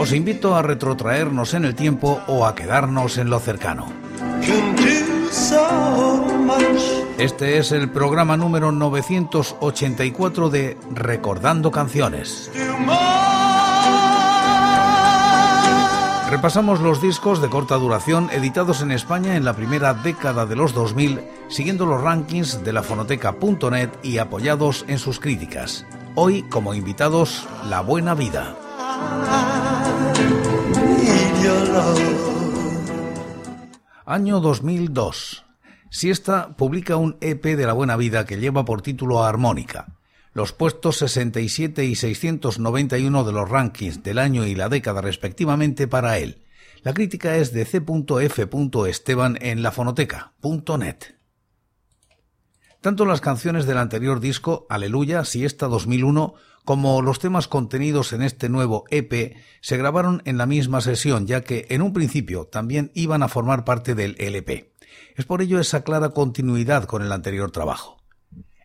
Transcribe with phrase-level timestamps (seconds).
[0.00, 3.86] Os invito a retrotraernos en el tiempo o a quedarnos en lo cercano.
[7.18, 12.50] Este es el programa número 984 de Recordando Canciones.
[16.30, 20.72] Repasamos los discos de corta duración editados en España en la primera década de los
[20.72, 25.84] 2000, siguiendo los rankings de la fonoteca.net y apoyados en sus críticas.
[26.14, 28.56] Hoy, como invitados, La Buena Vida.
[34.04, 35.44] Año 2002.
[35.88, 39.98] Siesta publica un EP de La Buena Vida que lleva por título Armónica.
[40.32, 46.18] Los puestos 67 y 691 de los rankings del año y la década respectivamente para
[46.18, 46.44] él.
[46.82, 48.48] La crítica es de C.F.
[48.88, 50.96] Esteban en lafonoteca.net.
[52.80, 58.48] Tanto las canciones del anterior disco, Aleluya, Siesta 2001, como los temas contenidos en este
[58.48, 63.22] nuevo EP se grabaron en la misma sesión, ya que en un principio también iban
[63.22, 64.72] a formar parte del LP.
[65.16, 67.98] Es por ello esa clara continuidad con el anterior trabajo.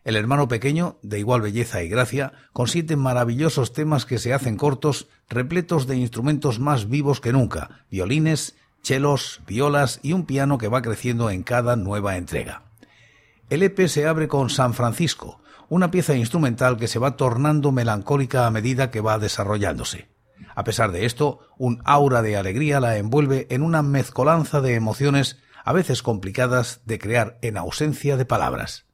[0.04, 4.56] El hermano pequeño, de igual belleza y gracia, con siete maravillosos temas que se hacen
[4.56, 10.68] cortos, repletos de instrumentos más vivos que nunca, violines, chelos, violas y un piano que
[10.68, 12.62] va creciendo en cada nueva entrega.
[13.50, 18.46] El EP se abre con San Francisco, una pieza instrumental que se va tornando melancólica
[18.46, 20.08] a medida que va desarrollándose.
[20.54, 25.38] A pesar de esto, un aura de alegría la envuelve en una mezcolanza de emociones
[25.64, 28.85] a veces complicadas de crear en ausencia de palabras.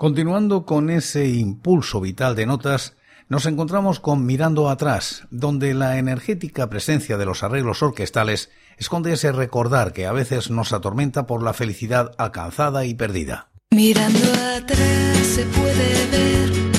[0.00, 2.96] Continuando con ese impulso vital de notas,
[3.28, 8.48] nos encontramos con Mirando atrás, donde la energética presencia de los arreglos orquestales
[8.78, 13.50] esconde ese recordar que a veces nos atormenta por la felicidad alcanzada y perdida.
[13.72, 14.24] Mirando
[14.56, 16.69] atrás se puede ver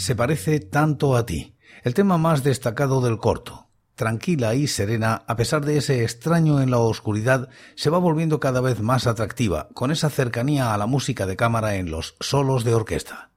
[0.00, 3.68] se parece tanto a ti, el tema más destacado del corto.
[3.94, 8.62] Tranquila y serena, a pesar de ese extraño en la oscuridad, se va volviendo cada
[8.62, 12.72] vez más atractiva, con esa cercanía a la música de cámara en los solos de
[12.72, 13.29] orquesta.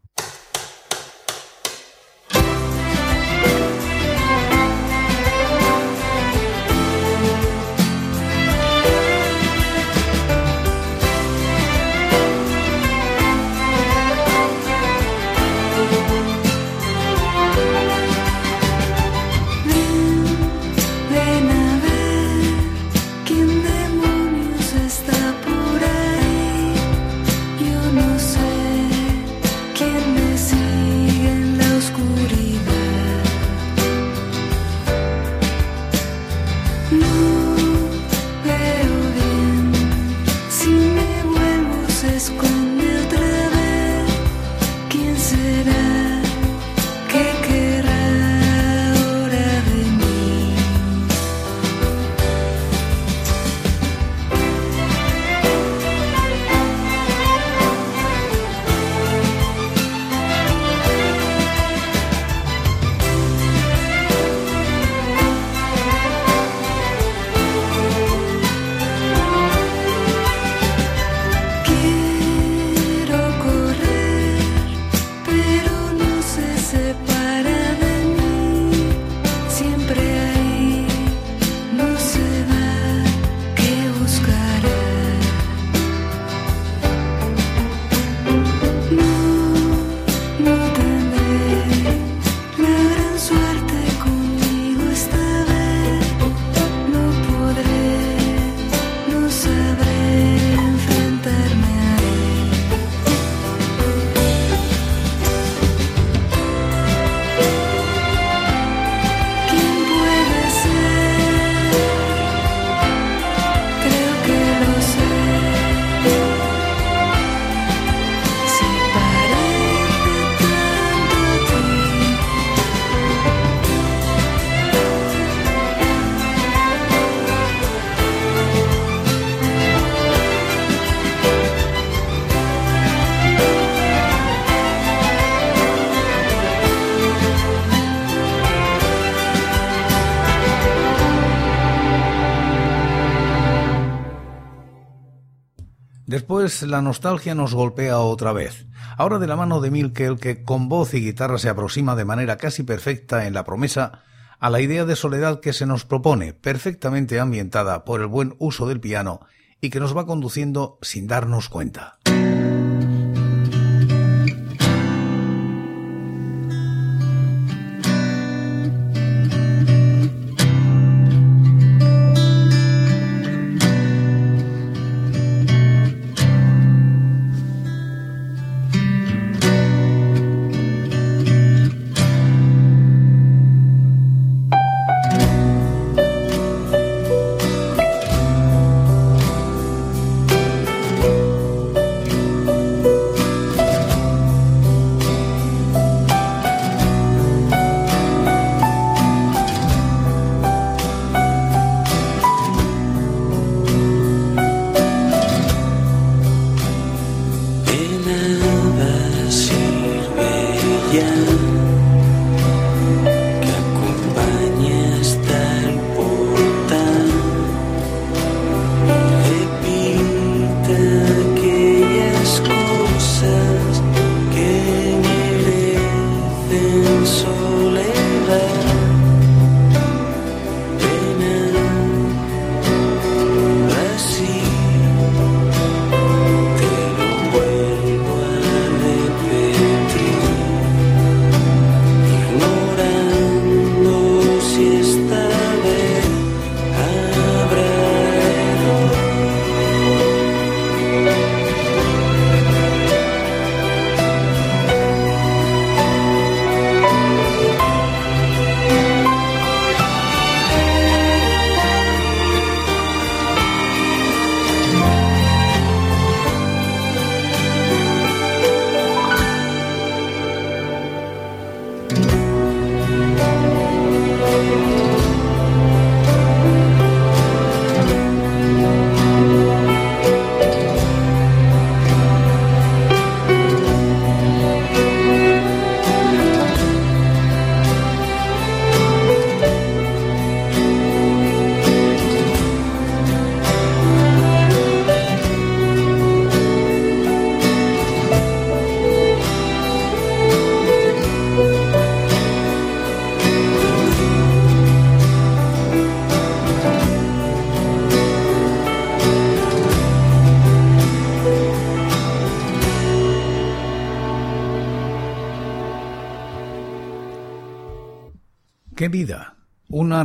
[146.23, 148.65] Después la nostalgia nos golpea otra vez,
[148.97, 152.37] ahora de la mano de Milkel que con voz y guitarra se aproxima de manera
[152.37, 154.03] casi perfecta en la promesa
[154.39, 158.69] a la idea de soledad que se nos propone, perfectamente ambientada por el buen uso
[158.69, 159.19] del piano
[159.59, 161.99] y que nos va conduciendo sin darnos cuenta.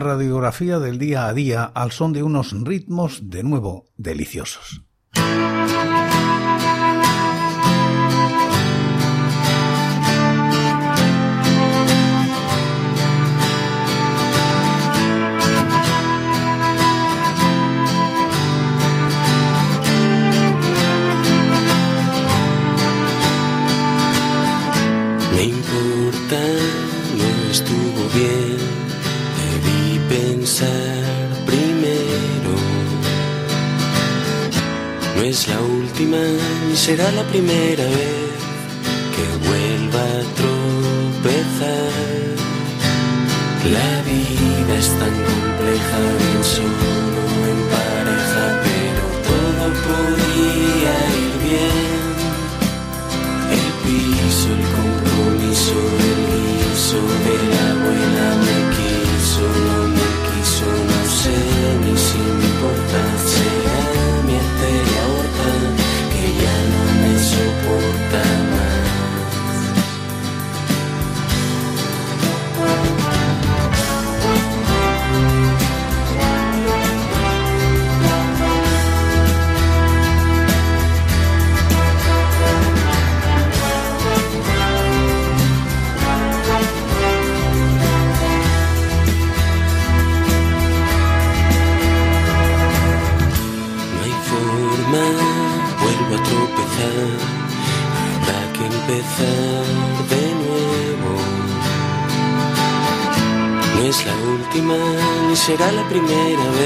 [0.00, 4.87] Radiografía del día a día al son de unos ritmos de nuevo deliciosos.
[36.88, 38.30] Será la primera vez
[39.14, 41.92] que vuelva a tropezar.
[43.76, 47.17] La vida es tan compleja, bien solo
[105.48, 106.57] será la primera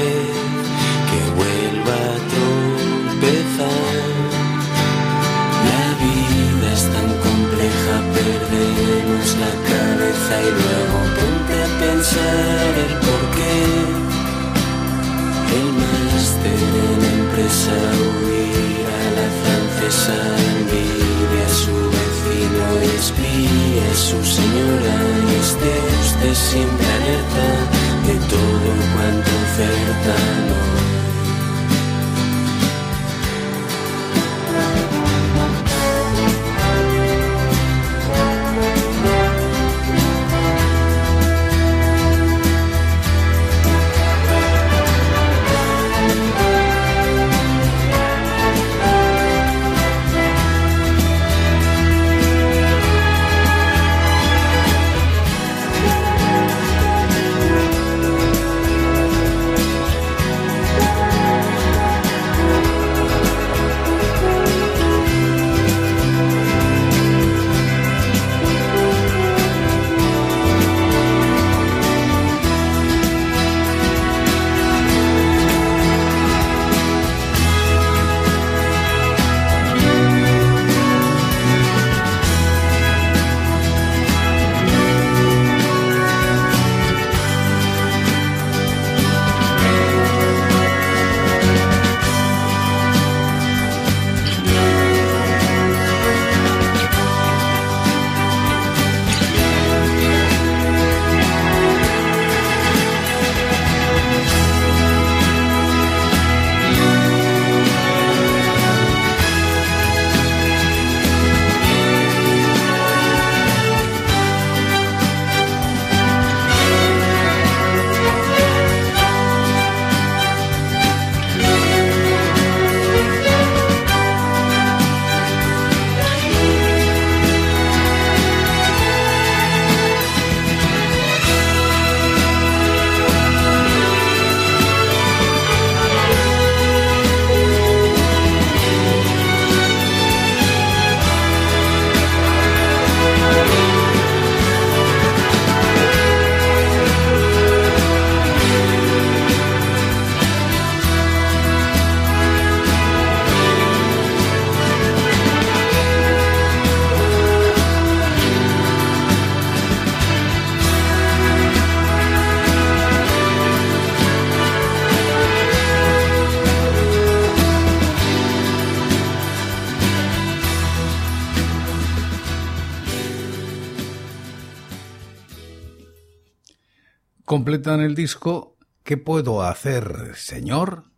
[177.33, 180.92] completan el disco ¿Qué puedo hacer, señor?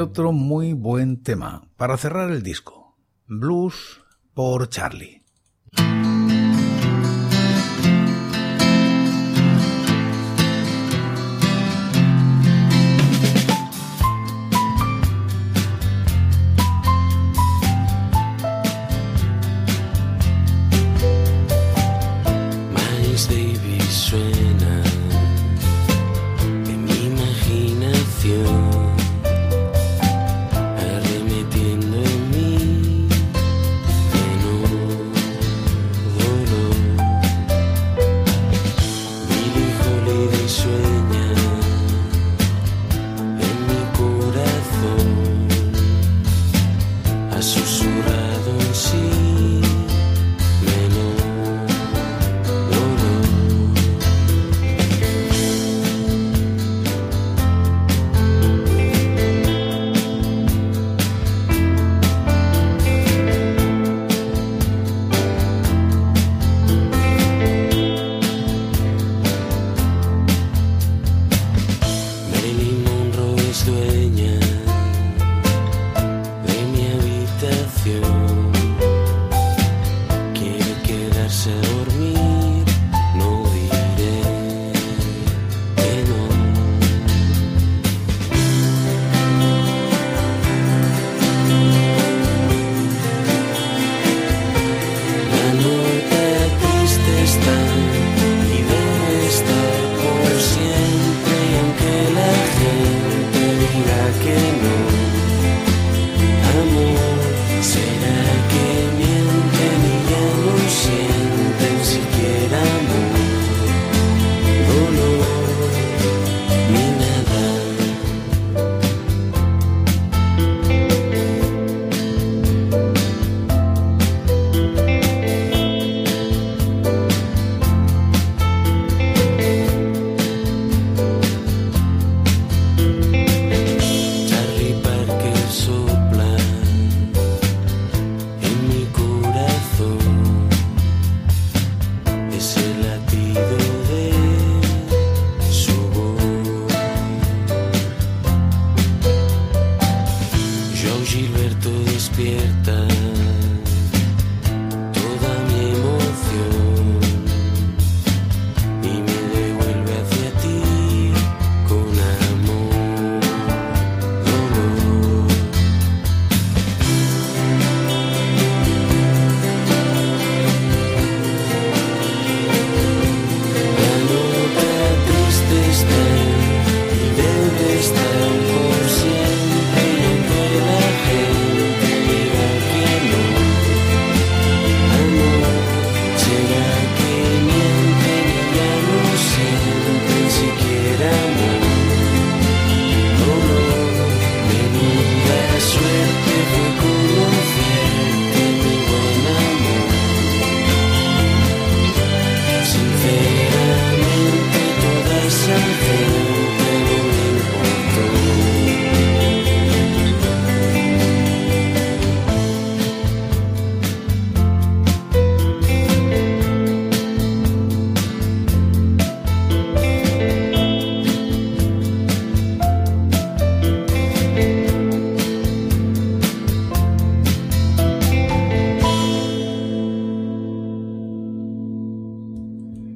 [0.00, 4.00] Otro muy buen tema para cerrar el disco, Blues
[4.34, 5.22] por Charlie.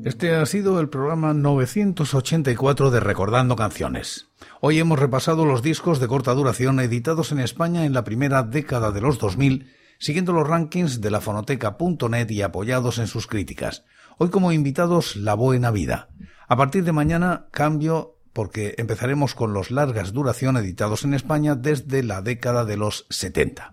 [0.04, 4.28] Este ha sido el programa 984 de Recordando Canciones.
[4.60, 8.92] Hoy hemos repasado los discos de corta duración editados en España en la primera década
[8.92, 13.86] de los 2000, siguiendo los rankings de la fonoteca.net y apoyados en sus críticas.
[14.18, 16.10] Hoy como invitados La Buena Vida.
[16.48, 22.02] A partir de mañana cambio porque empezaremos con los largas duración editados en España desde
[22.02, 23.70] la década de los 70.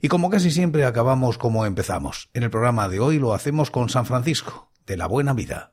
[0.00, 2.30] Y como casi siempre acabamos como empezamos.
[2.32, 5.72] En el programa de hoy lo hacemos con San Francisco, de la buena vida.